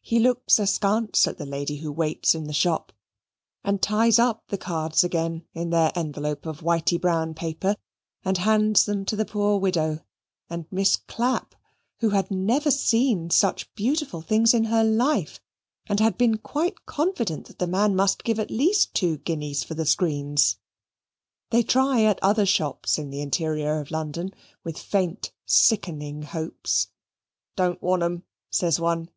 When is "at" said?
1.26-1.36, 18.40-18.50, 22.04-22.18